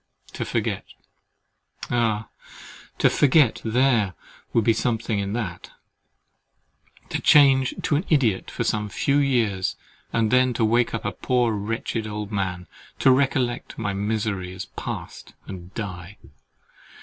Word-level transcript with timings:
To 0.33 0.45
forget, 0.45 0.83
ah! 1.91 2.27
to 2.97 3.07
forget—there 3.07 4.15
would 4.51 4.63
be 4.63 4.73
something 4.73 5.19
in 5.19 5.33
that—to 5.33 7.21
change 7.21 7.75
to 7.83 7.95
an 7.97 8.05
idiot 8.09 8.49
for 8.49 8.63
some 8.63 8.89
few 8.89 9.19
years, 9.19 9.75
and 10.11 10.31
then 10.31 10.53
to 10.55 10.65
wake 10.65 10.95
up 10.95 11.05
a 11.05 11.11
poor 11.11 11.53
wretched 11.53 12.07
old 12.07 12.31
man, 12.31 12.65
to 12.97 13.11
recollect 13.11 13.77
my 13.77 13.93
misery 13.93 14.55
as 14.55 14.65
past, 14.75 15.33
and 15.45 15.71
die! 15.75 16.17